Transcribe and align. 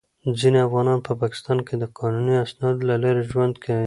ځینې 0.39 0.59
افغانان 0.67 0.99
په 1.07 1.13
پاکستان 1.21 1.57
کې 1.67 1.75
د 1.77 1.83
قانوني 1.99 2.35
اسنادو 2.45 2.81
له 2.89 2.95
لارې 3.03 3.23
ژوند 3.31 3.55
کوي. 3.63 3.79